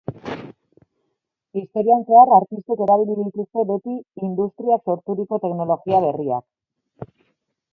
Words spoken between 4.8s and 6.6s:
sorturiko teknologia berriak.